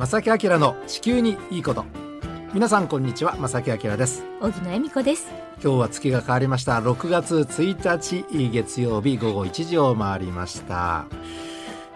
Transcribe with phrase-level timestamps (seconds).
[0.00, 1.84] 正木明の地球にいいこと。
[2.54, 4.24] 皆さんこんにちは正木明です。
[4.40, 5.26] 荻野恵美子です。
[5.62, 6.80] 今日は月が変わりました。
[6.80, 11.04] 6月1日月曜日午後1時を回りました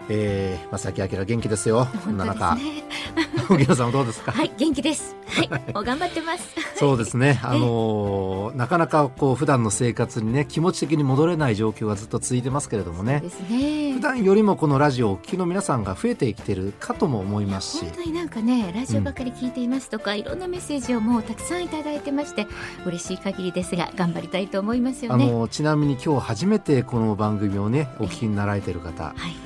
[0.09, 1.87] えー、正木明元気ですよ。
[2.03, 2.57] こんな中。
[3.49, 4.31] 荻野さんはどうですか？
[4.31, 5.15] はい、元気です。
[5.27, 6.43] はい、 もう頑張ってます。
[6.75, 7.39] そうですね。
[7.43, 13.19] あのー、なかなかこう普段の生活にね気持ち的に戻れない状況がずっと続いてますけれどもね。
[13.21, 13.93] ですね。
[13.93, 17.81] 普段よりもこのラジオをお聞きの皆さんが増えてきてるかとも思いますし。
[17.81, 22.47] 本当になんかねラジオばかり聞いていますとか、うん、いろんなメッセージをもうたくさんいただいてまして
[22.85, 25.25] 嬉しい限りですが頑張りたいと思いますよね。
[25.25, 29.03] あのちなみに今日初めてこの番組をねお聞きになられている方。
[29.03, 29.44] はい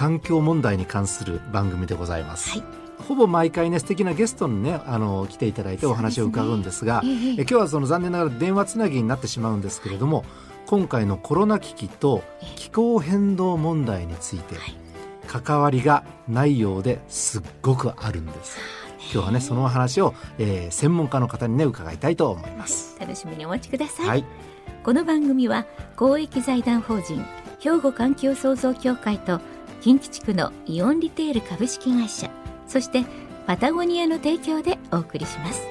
[0.00, 2.52] 環境問題に関する番組でございます。
[2.52, 2.64] はい
[3.06, 10.24] ほぼ毎回ね素敵なゲストにねあの来ていただいてお話を伺うんですが、ねえ今日はその残念ながら電話つなぎになってしまうんですけれども
[10.66, 12.22] 今回のコロナ危機と
[12.56, 14.54] 気候変動問題について
[15.26, 18.58] 関わりがないようですっごくあるんです。
[19.12, 22.96] 今日はねその話を、えー、専門家の方にね伺いたいと思います。
[23.00, 24.06] 楽しみにお待ちください。
[24.06, 24.24] はい、
[24.84, 27.24] この番組は公益財団法人
[27.60, 29.40] 兵庫環境創造協会と
[29.80, 32.30] 近畿地区のイオンリテール株式会社
[32.66, 33.04] そして
[33.46, 35.66] パタゴニアの提供でお送りします。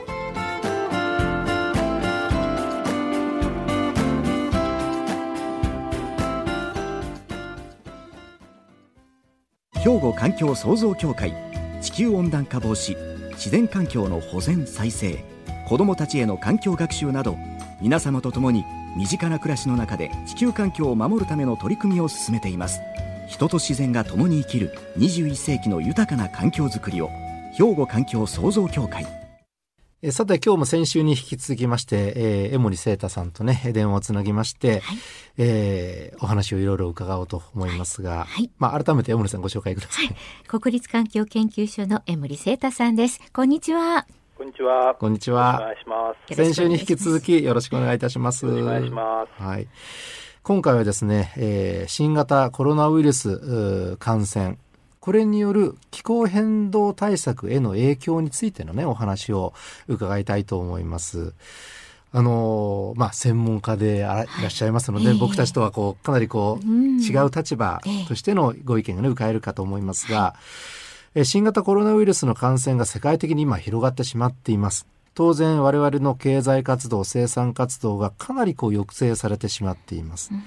[9.76, 11.34] 兵庫環境創造協会
[11.82, 12.98] 地球温暖化防止
[13.32, 15.24] 自然環境の保全再生
[15.68, 17.38] 子どもたちへの環境学習など
[17.82, 18.66] 皆様と共に
[18.98, 22.82] 身近な暮らしの中で地球環境を守るための取り組みを進めています。
[23.30, 27.10] 人と自然が共に生きる21世紀の豊かな環境づくりを
[27.54, 29.06] 兵庫環境創造協会。
[30.02, 34.98] えさて今日も先週に引き続きまして、えー、江森聖太さんとね電話をつなぎまして、はい、
[35.38, 38.28] えー、お話をいろいろ伺おうと思いますが、はい。
[38.28, 40.16] はい、まあ改めて江森さんご紹介ください、はい、
[40.48, 43.22] 国立環境研究所の江森聖太さんです。
[43.32, 44.08] こんにちは。
[44.36, 44.96] こんにちは。
[44.96, 45.60] こんにちは。
[45.62, 46.36] お願いします。
[46.36, 48.48] 先週に引き続きよろしくお願いいたします。
[48.48, 49.44] お願いします。
[49.44, 49.68] はい
[50.44, 54.58] 今回はですね、えー、新型コロナウイルス感染
[55.00, 59.54] これによる気候変動対策への影響についてのねお話を
[59.88, 61.34] 伺いたいと思います。
[62.12, 70.36] あのまあ、専門家でいらっしゃいますので、はい、僕たちとはこうかなりこう、違う立場としてのご意見がね伺えるかと思いますが、
[71.14, 74.88] え新型コロナウイルスの感染が世界的に今広がってしまっています。
[75.16, 80.44] 当然我々の経済活動生産活動がかなりこう抑制されてしまっています、うん、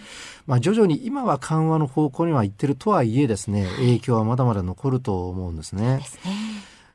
[0.47, 6.01] まあ、徐々に今は緩和の方向には行ってるとはいえですね影響はまだまだ残ると思うんですね。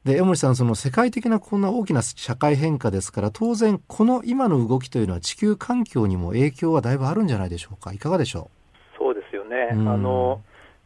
[0.06, 7.91] で江森さんその世界的なこんな大きな社会変化ですから当然この今の動きというのは地球環境にも影響はだいぶあるんじゃないでしょうか。
[7.91, 8.50] いかがでしょ
[8.95, 8.97] う？
[8.97, 10.41] そうですよね、うん、あの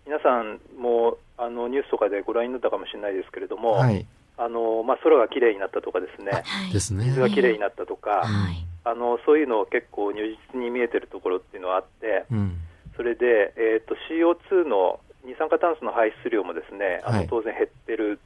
[0.07, 4.05] 皆さんもあのニュースとかでご覧になったかもしれないですけれども、はい、
[4.37, 6.43] あのまあ、空がきれいになったとかですね、
[6.73, 7.05] ですね。
[7.05, 12.57] 水がきれいになったとか、はい、あのそういうのを結構如実に見えてるところっていうのはあって、うん、
[12.95, 18.19] それで、えーと、CO2 の二酸化炭素の排出量もですねあの当然減ってる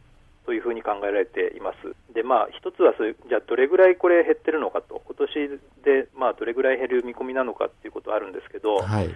[0.46, 2.14] というふうに考えられています。
[2.14, 5.02] でまあ、一つはそれじゃあどれぐらいこれ減ってるのかと。
[5.06, 9.14] 今年で、まあ、どれぐらい減る見込みなのかっていうことあるんですけど、はい、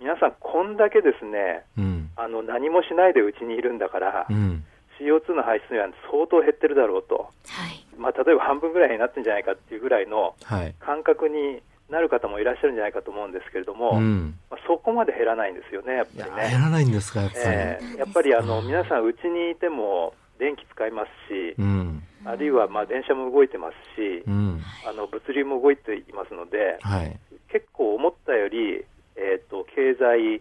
[0.00, 4.64] 皆さん、こんだけですね、うん、あの何もしないでうちにいるんだから、うん
[5.00, 7.84] CO2 の排出量は相当減ってるだろうと、はい。
[7.96, 10.36] まあ、例えば半分ぐらいになってるんじゃないかっていうぐらいの
[10.78, 16.50] 感覚になる方もいらっしゃるんじゃないかと思うんですけれども、うん、まあ、そこまで減らないんですよね、やっぱりね。
[16.50, 17.42] 減らないんですか、やっぱり。
[17.44, 27.18] えー、やっぱりあの皆さん、うちにいても電気使いますし、うん、あるいはまあ電車も動いてますし、うん、あの物流も動いていますので、はい、
[27.52, 28.84] 結構思ったより、
[29.16, 30.40] えーと経済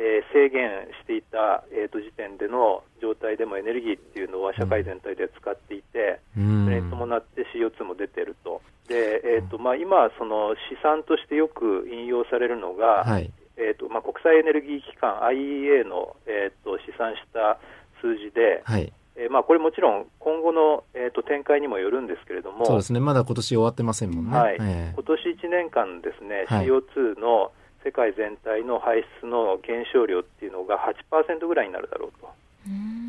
[0.00, 8.62] えー、制限していた、えーと、時点での状態でもエネルギーっていうのは社会全体で使っていて、うん、それに伴って CO2 も出てると。
[8.88, 17.60] でえーとまあ、今、その試算としてよく引用されるのが、はい、えーとまあ、国際エネルギー機関 IEA の、えーと、試算した
[18.00, 24.36] 数字で、はいえーまあ、これもちろん今後の、えーと、展開にもよるんですけれども、そうですね、まだ今年終わってませんもんね。
[24.36, 27.52] はいえー、今年1年間ですね、はい、CO2 の
[27.84, 30.78] 世界全体の排出の減少量っていうのが
[31.10, 32.28] 8%ぐらいになるだろうと。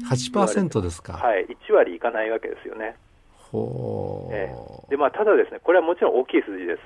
[0.10, 1.14] 8%ですか？
[1.14, 2.96] はい、1割いかないわけですよね。
[3.52, 6.82] ほえー、でまあ、ただ、ですねこれはもちろん大きい数字です。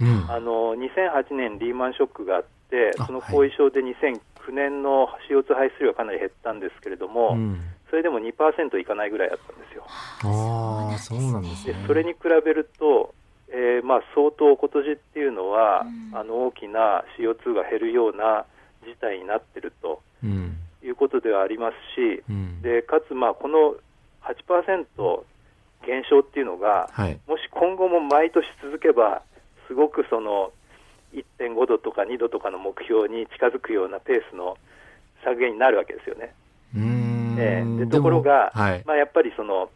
[0.00, 9.84] うん、あの2008年リーマンショックがあって、その後遺症で2009年の CO2 排出量がかなり減ったんですけれども、うん、それでも2%いかないぐらいだったんですよ。
[9.88, 13.14] あそうなんですねでそれに比べると、
[13.48, 15.82] えー、まあ相当今年っていうのは、
[16.12, 18.46] うん、あの大きな CO2 が減るような
[18.84, 20.02] 事態になっていると
[20.82, 23.74] いうことではありますし、うん、でかつ、まあ、この
[24.22, 25.22] 8%
[25.86, 29.22] 減少っていうのが、はい、もし今後も毎年続けば、
[29.68, 30.52] すごくその
[31.12, 34.56] 1.5度とか2度とかの目標に近づくようなペースの
[35.22, 36.34] 削減になるわけですよね。
[37.38, 39.70] えー、でところが、はい、まあ、やっぱりその、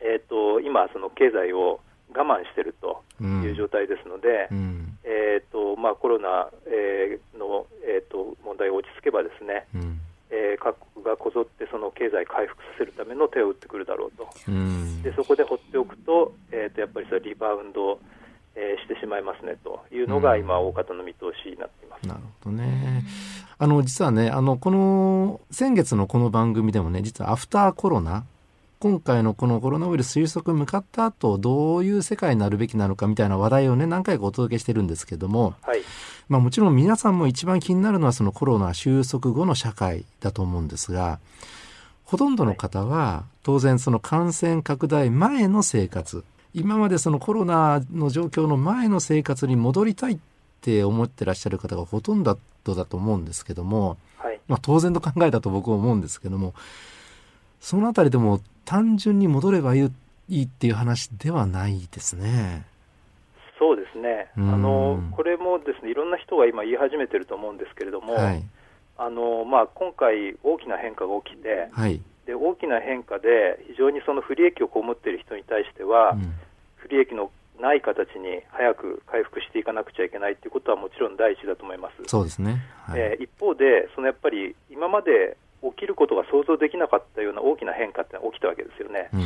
[0.00, 1.80] えーと、今、その経済を
[2.16, 18.00] 我慢しているという状態ですので、うん、えーとまあ、コロナ、えー、の、えーと、問題が落ち着けばですね、うん、えー、各国がこぞってその経済回復させるための手を打ってくるだろうと、うん、でそこで放っておくと,、えー、とやっぱりそれリバウンド
[18.56, 23.04] えー、してしまいますねというのが今、大方の見通しになっています、なるほどね。
[23.58, 28.24] あの実はね、あのこの先月のこの番組でもね、実はアフターコロナ、
[28.86, 35.80] 今回のこのコロナウイルス収束向かった後どういう世界になるべきなのかみたいな話題をね何回かお届けしてるんですけども、はい、
[36.28, 41.18] まあ、もちろん皆さんも一番気になるのはそのコロナ収束後の社会だと思うんですが
[42.04, 46.22] ほとんどの方は当然その感染拡大前の生活
[46.54, 50.18] 今までそのコロナの状況の前の生活に戻りたいっ
[50.60, 56.54] て思ってらっしゃる方がほとんどだと思うんですけども、はい、まあ、当然の考えだと僕は思うんですけども
[57.66, 59.90] そのあたりでも単純に戻ればい
[60.28, 62.64] いっていう話ではないですね。
[63.58, 68.42] そうですね、あのこれもですねいろんな人が今言い始めてると思うんですけれども、はい、
[68.96, 76.34] あのまあ、今回、大きな変化が起きて、はい、で大きな変化で非常にその不利益を被っている人に対しては、うん、
[76.76, 81.96] 不利益のない形に早く回復していかなくちゃいけないということはもちろん第一だと思います。
[82.06, 85.36] そうですね、はい、えー、一方で、そのやっぱり今まで
[85.72, 89.08] 起きることが想像できなかったような大きな変化って起きたわけですよね。
[89.12, 89.20] うん、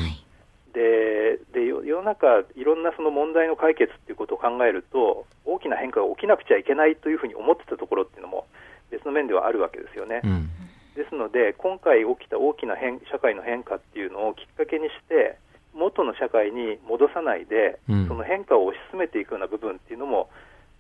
[0.72, 8.46] でで世の中、いろんなその問題の解決っていうことを考えると、大きな変化が起きなくちゃいけないというふうに思ってたところっていうのも
[8.90, 10.20] 別の面ではあるわけですよね。
[10.25, 10.50] うん、
[10.94, 15.38] ですので、今回起きた大きな変社会の変化っていうのをきっかけにして、
[15.75, 20.28] 元の社会に戻さないで、うん、その変化を推し進めていくような部分っていうのも、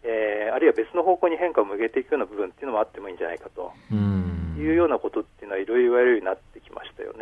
[0.02, 4.19] えー、あるいは別の方向に変化を向けていくような部分っていうのもあってもいいんじゃないかと、うん、
[4.60, 7.20] いうようなことっていうのはいろいろ言われるようになってきましたよね。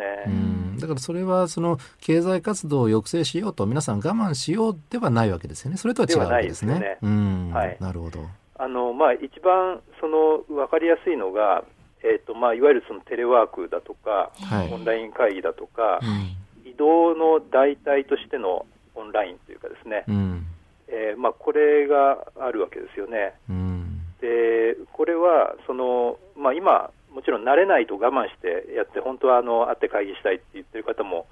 [0.79, 5.77] だからそれはその経済活動を抑制しようと皆さん我慢しようではないわけですよね。
[5.77, 6.79] それとは違うわけですね。
[6.79, 8.19] ですねはい、なるほど。
[8.57, 11.63] あのまあ一番その分かりやすいのが。
[12.01, 16.39] えーとまあ、いわゆるそのテレワークだとか、はい、オンライン会議だとか、はい
[16.69, 18.65] 移動の代替としての
[18.95, 20.45] オンラインというかですね、うん、
[20.87, 23.33] えー、まあ、これがあるわけですよね。
[23.49, 31.27] うん、でこれはその、まあ、今、もちろん慣れないと我慢してやって、本当はあの会って会議したいって言ってる方も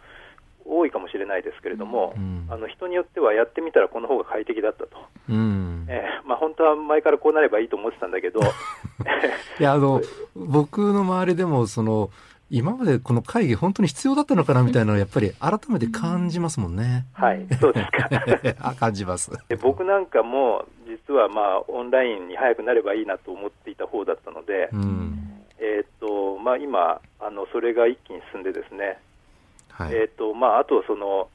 [0.65, 4.97] 多いかもしれないですけれども、うん、あの人によってはやってみたらこの方が快適だったと、
[5.29, 10.01] うん、えー、まあ、本当は前からこうなればいいと思ってたんだけどいやあの
[10.35, 12.09] 僕の周りでもその
[12.49, 17.05] 今までこの会議本当に必要だったのかなみたいなのをやっぱり改めて感じますもんね。
[17.11, 18.09] はい、そうですか。
[18.69, 19.57] あ感じますで。
[19.57, 28.99] 僕なんかも実はまあオンラインに早くなればいいなと思っていた方だったので、うん、えっ、とまあ今あのそれが一気に進んでですね、
[29.69, 31.29] はい、えっ、とまああとその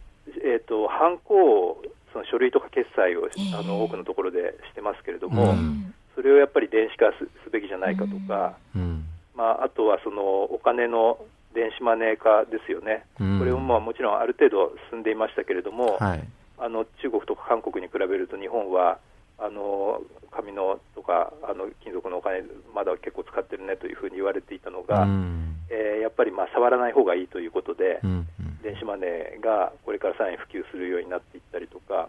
[0.45, 1.83] えっ、とハンコを
[2.13, 3.27] その書類とか決済を、
[3.59, 8.59] あの多くのところでしてますけれども、うん、それをやっぱり電子化すべきじゃないかとか。
[8.77, 9.07] うん。
[9.35, 11.19] まあ、あとはそのお金の
[11.55, 16.25] 電子マネー化ですよね、うん、これもまあもちろんある程度進んでいましたけれども、はい、
[16.59, 18.99] あの中国とか韓国に比べると日本は
[19.39, 20.01] あの
[20.35, 22.43] 紙のとかあの金属のお金、
[22.75, 28.27] まだ結構使ってるねというふうに言われていたのが、うん、えー、やっぱりまあ触らない方がいいということで、うん、
[28.63, 32.09] 電子マネーがこれからさらに普及するようになっていったりとか、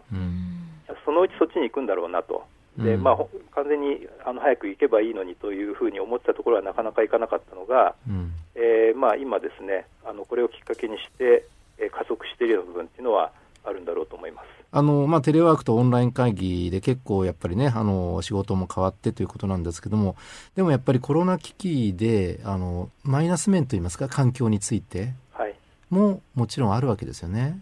[1.04, 2.44] そのうちそっちに行くんだろうなと。
[2.76, 3.16] でまあ、
[3.54, 11.46] 完全にあの早く行けばいいのにというふうに思ってたところはなかなかいかなかったのが、うん、えー、まあ、今、ですねあのこれをきっかけにして、
[11.78, 13.30] えー、加速しているような部分っていうのは
[13.64, 14.46] あるんだろうと思います。
[14.70, 20.16] あの、まあ、テレワークとオンライン会議で結構やっぱりねあの仕事も変わってということなんですけども
[20.56, 25.12] でもやっぱりコロナ危機であのマイナス面といいますか環境について
[25.90, 27.60] ももちろんあるわけですよね。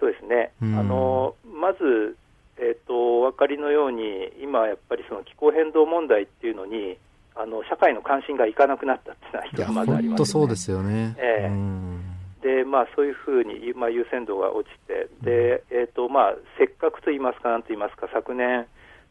[0.00, 2.16] そうですね、うん、あのまず
[2.60, 4.02] えーと、お分かりのように、
[4.42, 6.98] 今やっぱりその気候変動問題っていうのに、
[7.36, 11.14] あの社会の関心がいかなくなったっていうのは一つまずあります、ね、そうですよね。
[11.18, 12.07] えー、
[12.42, 18.66] でまあ、そういうふうに、まあ、優先度が落ちて、でえーとまあ、せっかくと言いますか、なんと言いますか、昨年、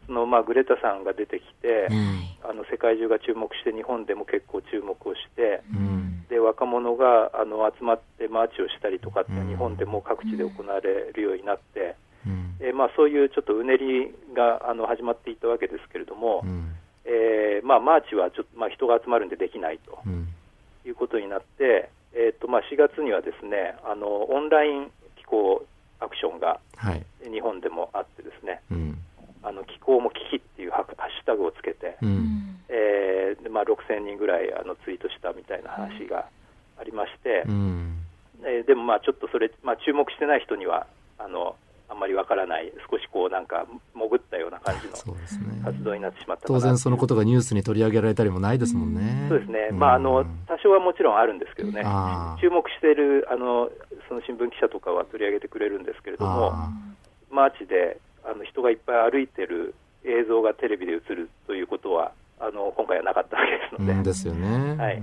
[0.05, 11.95] そのまあグレタさんが出てきて、うん、あの世界中が注目して、日本でも結構注目をして、うん、で若者があの集まってマーチをしたりとかって、日本でも各地で行われるようになって。
[12.25, 19.99] うん、えー、まあ、そういうちょっとうねりがあの始まっていったわけですけれども、うん、えー、まあ、マーチはちょっと、まあ、人が集まるんでできないと
[20.85, 25.63] いうことになって、えーとまあ、4月にはですねあのオンライン気候
[25.99, 26.59] アクションが
[27.23, 28.95] 日本でもあってですね、はい、
[29.43, 36.25] あの気候も危機っていうハッシュタグをつけて、うん、えー、まあ、6000人ぐらいあのツイートしたみたいな話が
[36.79, 37.97] ありまして、うん、
[38.41, 41.55] えー、でもまあちょっとそれ、まあ、注目してない人にはあの
[41.89, 45.15] あんまりわからない、少しこうなんか潜ったような感じの
[45.63, 49.27] 活動になってしまった、ね、当然そのことがニュースに取り上げられたりもないですもんね。
[49.29, 50.25] そうですね、まあ、あの
[50.67, 51.83] 多少はもちろんあるんですけどね、
[52.41, 53.69] 注目しているあの
[54.07, 56.53] その新聞記者とかは取り上げてくれるんですけれども、
[57.31, 57.51] マー。
[57.57, 64.03] チであの人がいっぱい歩いてる映像がテレビで映るということは、あの今回はなかったわけですので。
[64.03, 64.75] ですよね。
[64.75, 65.01] はい。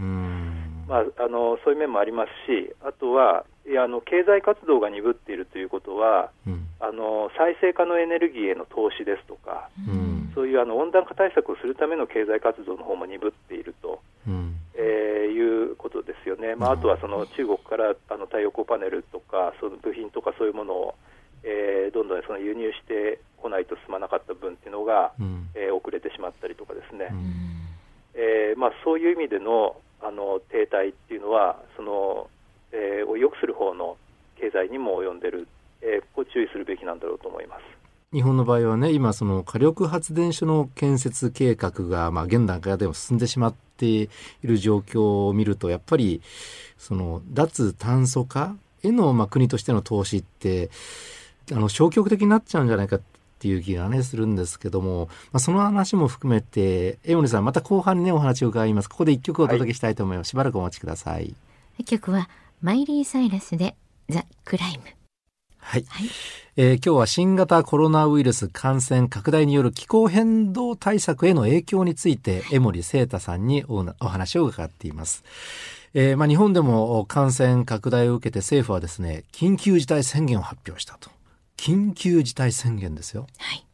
[0.86, 20.94] まあ、あのそういう面もありますし、あとはいやあの経済活動が鈍っているということは、うん、あの再生可能エネルギーへの投資ですとか、うん、そういうあの温暖化対策をするための経済活動の方も鈍っていると、うん、えー、いうことですよね、まあ、あとはその中国からあの太陽光パネルとか、その部品とかそういうものを、
[21.42, 27.68] えー、どんどんその輸入してこないと進まなかった分っていうのが、うん、えー、遅れてしまったりとかですね、うん、
[28.14, 32.28] えー、まあ、そういう意味でのあの停滞っていうのは、その
[32.74, 33.96] えー、を良くする方の
[34.36, 35.46] 経済にも及んでる、
[35.80, 37.62] えー、ここ注意するべきなんだろうと思います。
[38.12, 44.08] 日本の場合はね、今その火力発電所の建設計画が、まあ現段階でも進んでしまってい
[44.42, 46.22] る状況を見ると、やっぱり、
[46.78, 50.70] その脱炭素化への、まあ国としての投資って、
[51.52, 53.00] あの消極的になっちゃうんじゃないかっ
[53.38, 58.88] ていう気がね、するんですけども、まあ、その話も含めて、江森さん、また後半にね、お話を伺います。
[58.88, 60.28] ここで一曲お届けしたいと思います。
[60.28, 61.34] はい、しばらくお待ちください。
[61.84, 62.28] 曲は、
[62.62, 63.76] マイリー・サイラスで
[64.08, 65.03] ザ・クライム。
[65.64, 66.10] はい、はい、
[66.56, 75.24] えー、今日は新型コロナウイルス感染拡大による気候変動対策への影響について、江森聖太さんにお話を伺っています。
[75.94, 81.10] えー、まあ、日本でも感染拡大を受けて政府はですね、緊急事態宣言を発表したと。
[81.56, 83.26] 緊急事態宣言ですよ。
[83.38, 83.64] はい。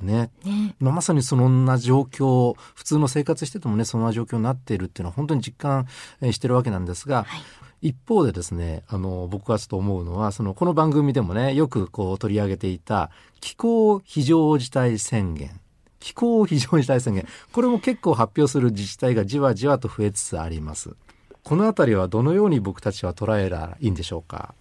[0.00, 0.30] ね。
[0.44, 5.88] ねまあ、まさにそんな状況、普通の生活しててもね、そんな状況になっているっていうのは本当に実感
[6.32, 7.42] してるわけなんですが、はい
[7.82, 13.10] 一方でですね、あの、僕はちょっと思うのは、その、この番組でもね、よくこう取り上げていた
[13.40, 15.50] 気候非常事態宣言。
[15.98, 17.26] 気候非常事態宣言。
[17.52, 20.94] これも結構発表する自治体がじわじわと増えつつあります。
[21.42, 24.54] このあたりはどのように僕たちは捉えらいいんでしょうか？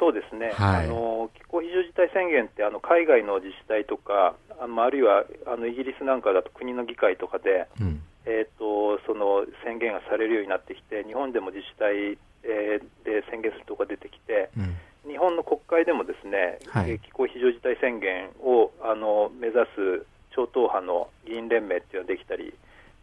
[0.00, 0.52] そうですね。
[0.54, 22.52] はい、あの気候非常事態宣言ってあの海外の自治体とか、ああるいはあのイギリスなんかだと国の議会とかで、うん、えっ、とその宣言がされるようになってきて、日本でも自治体えー、で宣言するとこが出てきて、うん、日本の国会でもですね、はい、気候非常事態宣言をあの目指す超党派の議員連盟っていうのができたり、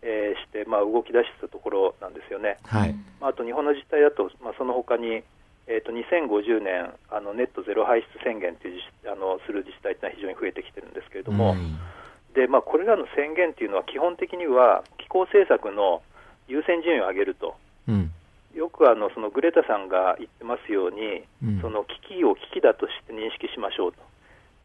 [0.02, 2.58] えー、して、まあ、動き出したところなんですよね。
[2.64, 5.24] はい、まあ、あと日本の自治体だと、まあ、その他に
[5.68, 11.78] えーと、2050年あのネットゼロ排出宣言というあのする自治体というのは非常に増えてきてるんですけれども、うん、
[12.34, 16.02] でまあ、これらの宣言というのは基本的には気候政策の
[16.48, 17.56] 優先順位を上げると、
[17.88, 18.12] うん、
[18.56, 24.00] よくあのそのグレタさんが言ってますように、うん、その危機を危機だとして認識しましょうと、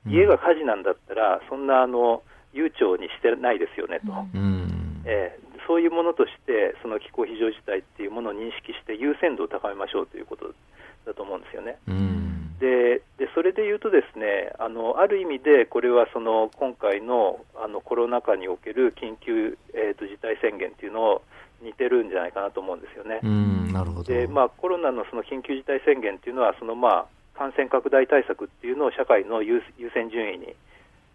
[0.07, 10.55] 家が火事なんだったら、そんなあの悠長にしてないですよねと、うん、えー、そういうものとして、その気候非常事態っていうものを認識して、優先度を高めましょうということ
[11.05, 11.79] だと思うんですよね。
[12.61, 21.23] ででそれでいうと、ですねあのある意味でこれはその今回のあのコロナ禍における緊急、えーと、事態宣言っていうのを
[21.63, 23.21] 似てるんじゃないかなと思うんですよね。
[23.73, 30.55] なるほどでまあ、コロナのその緊急事態宣言っていうのはその、まあ、感染拡大対策っていうのを社会の優先順位に、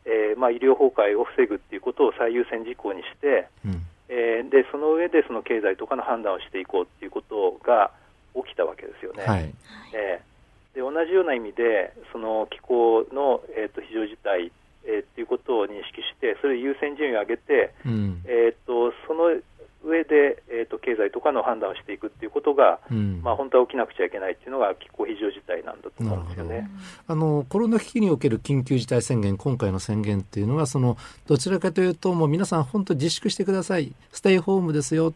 [0.06, 7.92] えーまあ、医療崩壊を防ぐっていうことを最優先事項にして、うん、えー、でその上でその経済とかの判断をしていこうっていうことが
[8.36, 9.24] 起きたわけですよね。
[9.26, 9.54] はい、
[9.94, 10.31] えー、
[10.74, 14.52] で同じような意味でその気候の、えーと、非常事態
[14.84, 19.40] えー、っていうことを認識して、それ優先順位を上げて、うん、えーとその
[19.84, 26.70] 上で、えーと、経済とかの判断をしていくっていうことが、うん、まあ、本当は起きなくちゃいけないっていうのが気候非常事態なんだと思うんですよね。
[27.08, 30.98] あのコロナ危機における緊急事態宣言、今回の宣言っていうのは、その
[31.28, 35.14] どちらかというと、もう皆さん、本当、自粛してください、ステイホームですよ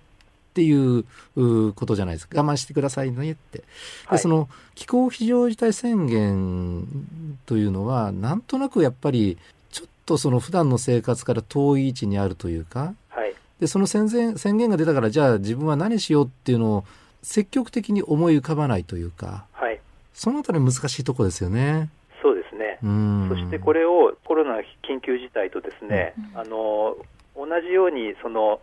[0.55, 1.03] っていう
[1.74, 2.29] ことじゃないです。
[2.29, 3.63] か、我慢してくださいねって、
[4.09, 6.88] でその気候非常事態宣言
[7.45, 9.38] というのは、なんとなくやっぱり、
[9.71, 12.93] ちょっとその普段の生活から遠い位置にあるというか、
[13.59, 16.83] でその宣言宣言が出たからじゃあ自分は何しようっていうのを
[17.21, 19.79] 積極的に思い浮かばないというか、はい、
[20.13, 21.89] そのあたり難しいところですよね。
[22.21, 22.79] そうですね。
[23.29, 26.97] そしてこれをコロナ緊急事態とですね、うん、あの
[27.35, 28.59] 同じようにその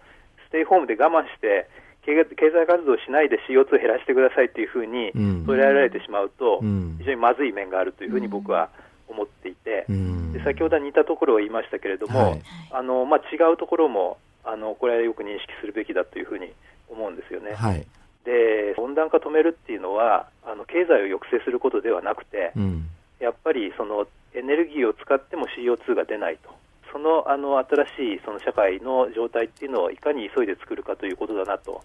[0.49, 1.69] ステイホームで我慢して
[2.05, 5.13] 経済活動しないで CO2 減らしてくださいというふうに
[5.47, 6.61] 捉えられてしまうと、
[6.99, 8.71] 非常にまずい面があるというふうに僕は
[9.09, 9.87] 思っていて、
[10.33, 12.43] で先ほどは似たところを言いましたけれども、はい、
[12.73, 16.53] あのまあ、違うところもあのこれはよく認識するべきだというふうに
[16.89, 17.55] 思うんですよね。
[17.55, 17.87] はい、
[18.25, 22.89] で温暖化止めるっていうのはあの経済を抑制することではなくて、うん、
[23.21, 26.51] やっぱりそのエネルギーを使っても CO2 が出ないと。
[26.93, 31.83] そのあの新しいその社会の状態っていうのをいかに急いで作るかということだなと。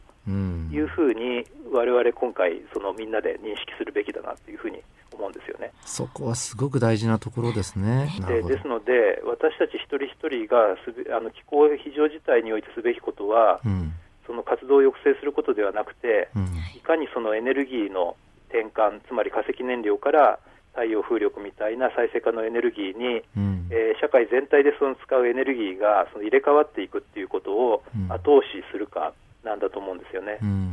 [0.69, 4.83] いうふうに、我々今回、そのみんなで認識するべきだなというふうに
[5.13, 5.71] 思うんですよね。
[5.85, 8.09] そこはすごく大事なところですね。
[8.27, 13.93] でですので、私たち一人一人がすべあの気候非常事態においてすべきことは、うん、
[14.25, 16.43] その活動を抑制することではなくて、うん、
[16.75, 18.15] いかにそのエネルギーの
[18.49, 20.39] 転換、つまり化石燃料から
[20.77, 30.37] 太陽風力みたいな再生可能エネルギーに、うん、えー、社会全体でその使うエネルギーがその入れ替わっていくっていうことを後押しするかなんだと思うんですよね。
[30.39, 30.69] うん、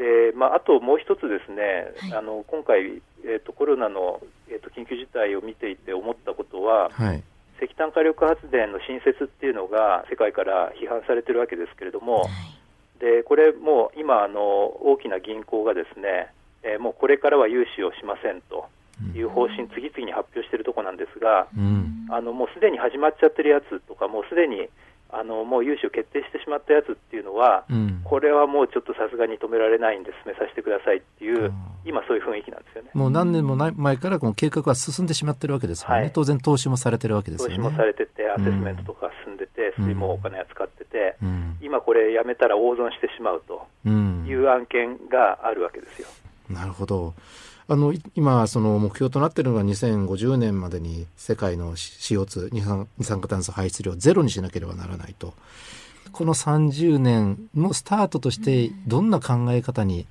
[0.00, 7.22] でまあ、あともう一つですね、はい、あの今回、えーと、コロナの、えーと、緊急事態を見ていて思ったことは、はい、
[7.60, 16.32] 石炭火力発電の新設っていうのが世界から批判されてるわけですけれども、はい、でこれもう今あの大きな銀行がですね、
[16.62, 18.64] えー、もうこれからは融資をしませんと。
[19.14, 24.68] いう方針、次々に発表しているところなんですが、うん、あのもうすでに始まっちゃってるやつとか、もうすでに
[25.10, 31.52] あのもう融資を決定してしまったやつっていうのは、うん、これはもうちょっとさすがに止められないんで進めさせてくださいっていう、うん、
[31.84, 32.90] 今、そういう雰囲気なんですよね。
[32.94, 37.56] もう何年も前からこの計画は進んでしまってるわけですよね、はい、当然、投資もされてるわけですよね。
[37.56, 41.16] 投資もされてて、アセスメントとか進んでて、水もお金は使ってて、
[41.60, 46.08] 今、これやめたら大損してしまうという案件があるわけですよ。
[46.50, 47.14] なるほど
[47.66, 55.34] あの今、その目標となっているのが2050年までに世界の CO2 二酸二酸化炭素排出量をゼロにしなければならないと。
[56.12, 60.06] この30年のスタートとしてどんな考え方に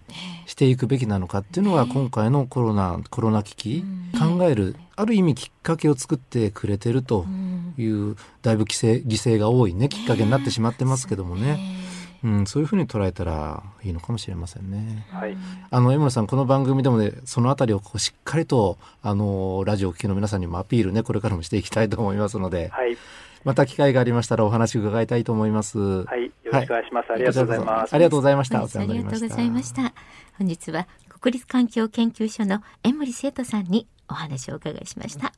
[0.46, 3.86] していくべきなのかっていうのが今回のコロナコロナ危機
[4.20, 7.26] 考えるある意味きっかけを作ってくれてると
[7.78, 11.60] いうだいぶ犠牲犠牲が多いねきっかけになってしまってますけどもね。
[12.24, 15.06] うん、そういうふうに捉えたらいいのかもしれませんね。
[15.12, 15.36] はい、
[15.70, 22.98] あの江村さんこの番組でもねそのあたりをこうしっかりとあのラジオを聴きの皆さんにもアピールねこれからもしていきたいと思いますので、はい、
[23.44, 25.78] また機会がありましたらお話伺いたいと思います。
[25.80, 27.12] はい、よろしくお願いします。
[27.12, 27.94] はい、ありがとうございます。
[27.94, 28.58] ありがとうございました。
[28.60, 29.82] ありがとうございました。
[30.38, 35.34] 本日は国立環境研究所の江森生徒さんにお話をお伺いしました。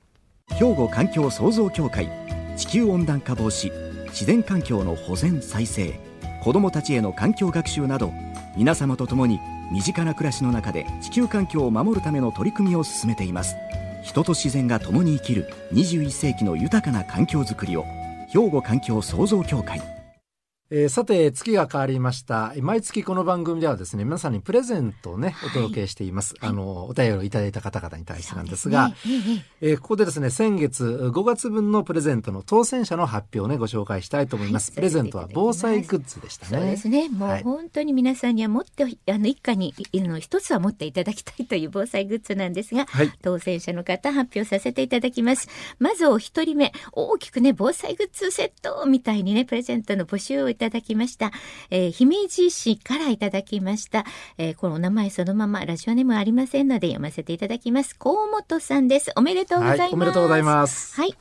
[0.54, 2.08] 兵庫環境創造協会
[2.56, 3.72] 地球温暖化防止
[4.10, 6.00] 自然環境の保全再生
[6.46, 8.14] 子どもたちへの環境学習など
[8.56, 9.40] 皆様と共に
[9.72, 13.58] 身近な暮らしの中で地球環境を守るための取り組みを進めています。
[14.04, 17.86] 人と自然が共に生きる21世紀の豊かな環境づくりを
[18.28, 19.82] 兵庫環境創造協会
[20.72, 22.52] えー、さて月が変わりました。
[22.60, 28.96] 毎月この番組ではですね皆さんにプレゼントをね、はい、お届けしています、あのお便りをいただいた方々に対してなんですが、ね。
[29.62, 36.58] えー、ここでですね先月5月分のプレゼントの当選者の発表をねご紹介したいと思います、はい、プレゼントは防災グッズでしたね。
[36.58, 37.10] そうですね。
[37.10, 38.88] もう本当に皆さんには持ってあ
[39.20, 45.48] の一家にいるの一つは持っていただきたいという防災グッズなんですが、はい、当選者の方発表させていただきます。
[45.78, 51.32] まずお一人目大きくね防災グッズセットみたいにねプレゼントの募集をいただきました。
[51.70, 54.06] えー、姫路市からいただきました。
[54.38, 57.96] えー、このお名前そのままラジオネームありませんので読ませていただきます。
[57.96, 59.12] 河本さんです。
[59.16, 59.82] おめでとうございます。
[59.82, 60.96] はい、おめでとうございます。
[60.96, 61.16] はい。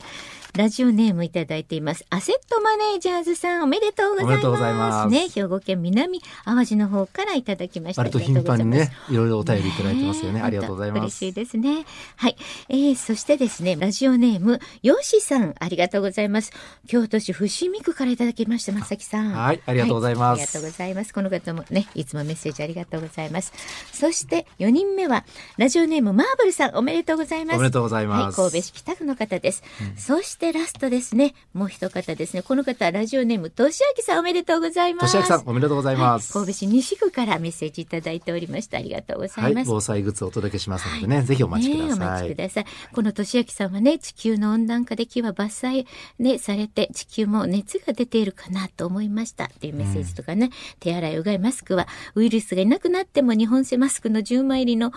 [0.56, 2.06] ラジオネームいただいています。
[2.10, 5.08] アセットマネージャーズさん、おめでとうございます。
[5.08, 8.02] ね、兵庫県南淡路の方からいただきました。
[8.02, 10.40] 割と頻繁にね、いろいろお便りいただいてますよね。
[10.40, 11.00] ありがとうございます。
[11.00, 11.84] 嬉しいですね。
[12.14, 12.36] はい。
[12.68, 16.52] えー、そしてですね、ラジオネーム、よしさん、ありがとうございます。
[16.86, 19.32] 京都市伏見区からいただきました、まさきさん。
[19.32, 21.12] はい、ありがとうございます、はい、ありがとうございます。
[21.12, 23.52] この方もね、いつもメッセージありがとうございます。
[23.92, 25.24] そして4人目は、
[25.56, 27.56] ラジオネーム、マーブルさん、おめでとうございます。
[27.56, 28.40] おめでとうございます。
[28.40, 29.64] はい、神戸市北区の方です。
[29.80, 31.24] うん、そしてラストですね。
[31.24, 32.42] ね、もう一方ですね。
[32.42, 35.12] この方、ラジオネーム、としあきさんおめでとうございます。
[35.12, 38.78] としあきさんおめでとうございます、はい、神戸市西区からメッセージいただいておりました。
[38.78, 39.54] ありがとうございます。
[39.56, 41.88] はい、防災グッズをお届けしますのでね、はい、ぜひお待ちください。
[41.88, 42.66] ね、お待ちください。
[42.92, 45.86] このとしあきさんはね、地球の温暖化で木は伐採
[46.18, 54.92] ね、されて、地球も熱が出ているかなと思いましたっていうメッセージとかね、うん、手洗い、うがい、マスクは、ウイルスがいなくなっても日本製マスクの10枚入りの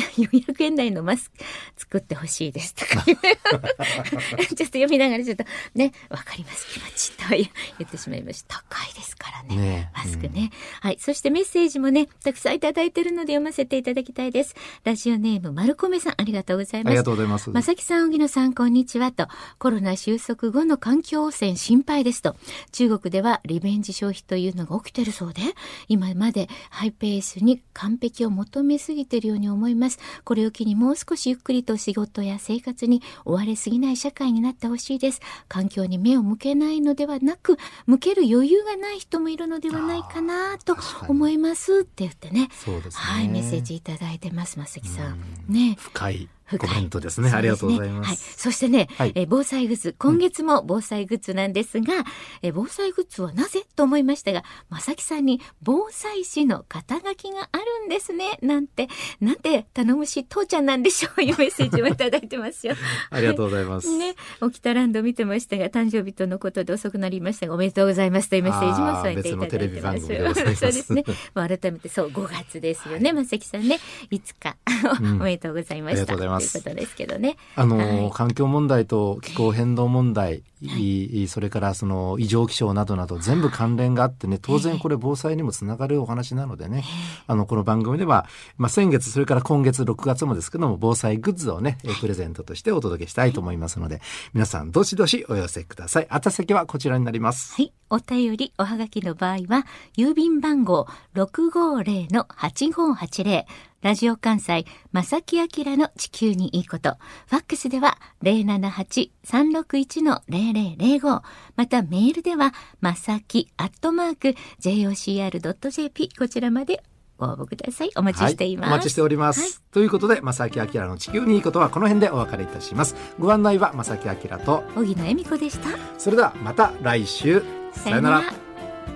[0.16, 1.36] 400円台のマスク
[1.76, 8.64] 作ってほしいですとか ちょっと読みながらちょっとね、わかります気持ちと言ってしまいました。
[8.68, 9.56] 高いですからね。
[9.56, 10.98] ねマスクね、うん、はい。
[11.00, 14.54] そしてメッセージもね、たくさんいただいてるので読ませていただきたいです。
[14.84, 16.90] ラジオネーム、丸米さん、ありがとうございます。
[16.90, 17.50] ありがとうございます。
[17.50, 22.36] まさきさん、荻野さん、こんにちはと、コロナ収束後の環境汚染心配ですと、
[22.72, 25.42] 中国ではリベンジ消費というのが起きてるそうで、
[25.88, 29.87] 今までハイペースに完璧を求めすぎているように思います。
[30.24, 35.20] これを機にもう少しゆっくりと仕事や生活に追われすぎない社会になってほしいです。
[35.48, 40.76] 環境に目を向けないのではなく、向ける余裕がない人もいるのではないかなと
[41.08, 42.38] 思いますって言ってね。
[42.38, 42.48] ね。
[42.92, 45.18] はい、メッセージいただいてます、まさきさん。
[45.48, 45.76] ね。
[45.78, 47.30] 深いコメントですね。
[47.30, 48.08] ありがとうございます。
[48.08, 48.16] はい。
[48.16, 52.04] そしてね、はい、え防災グッズ、今月も防災グッズなんですが、うん、
[52.42, 58.38] え防災グッズはなぜと思いましたが、まさきさんに防災士の肩書きがあるんですね。
[58.40, 58.88] なんて、
[59.20, 62.74] なんて頼もしい父ちゃんなんでしょういうメッセージをいただいてますよ。
[63.10, 63.96] ありがとうございます。
[63.98, 70.56] ね、沖田ランド見てましたが、誕生日とのことで遅くなりましたが、おめでとうございますというメッセージも添えていただいてます。
[70.56, 71.04] そうですね。
[71.34, 73.78] まあ、改めてそう、5月ですよね、まさきさんね。
[74.10, 74.56] いつか
[75.20, 76.02] おめでとうございました。
[76.02, 76.52] ありがとうございます。
[76.52, 77.36] ということですけどね。
[77.56, 86.84] あの、はい、環境問題と気候変動問題、はい、それからその異常気象などなど全部関連があってね、当然これ防災にもつながるお話なのでね、
[87.26, 94.00] あの、この番組では、まあ、先月、それから今月6月もですけども、防災グッズをね、プレゼントとしてお届けしたいと思いますので、
[94.34, 96.08] 皆さん、どしどしお寄せください。
[96.12, 97.54] 宛先はこちらになります。
[97.54, 97.72] はい。
[97.90, 99.64] お便り、おはがきの場合は、
[99.96, 103.46] 郵便番号650-8580、
[103.80, 106.96] ラジオ関西、正木明の地球にいいこと。
[107.28, 111.22] ファックスでは078-361-0005。
[111.54, 116.82] またメールでは、まさきアットマーク jocr.jp こちらまで
[117.18, 117.92] ご応募ください。
[117.94, 118.66] お待ちしています。
[118.66, 119.40] はい、お待ちしております。
[119.40, 122.96] はい、ということで、正木明の地球にいいことはこの辺でお別れいたします。
[123.20, 125.68] ご案内は正木明と荻野恵美子でした。
[125.98, 127.44] それではまた来週。
[127.72, 128.47] さよなら。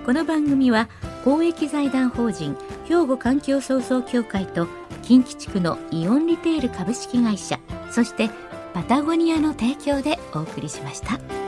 [0.05, 0.89] この番組は
[1.23, 4.67] 公益財団法人兵庫環境創造協会と
[5.01, 8.29] 近畿地区のイオンリテール株式会社そして
[8.73, 11.42] パタゴニアの提供でお送りしました。